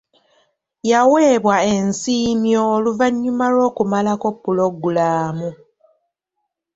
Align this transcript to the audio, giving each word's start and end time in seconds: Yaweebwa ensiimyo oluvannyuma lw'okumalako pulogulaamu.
Yaweebwa 0.91 1.55
ensiimyo 1.73 2.61
oluvannyuma 2.75 3.45
lw'okumalako 3.53 4.27
pulogulaamu. 4.41 5.49